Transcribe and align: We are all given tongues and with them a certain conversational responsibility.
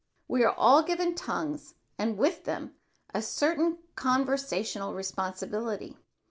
We 0.27 0.43
are 0.43 0.55
all 0.55 0.81
given 0.81 1.13
tongues 1.13 1.75
and 1.95 2.17
with 2.17 2.45
them 2.45 2.73
a 3.13 3.21
certain 3.21 3.77
conversational 3.95 4.95
responsibility. 4.95 5.95